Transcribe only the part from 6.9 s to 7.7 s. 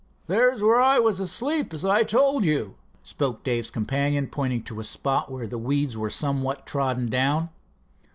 down.